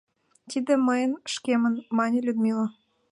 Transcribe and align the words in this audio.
—Тиде 0.49 0.73
мыйын, 0.87 1.11
шкемын!..— 1.33 1.75
мане 1.97 2.19
Людмила. 2.25 2.67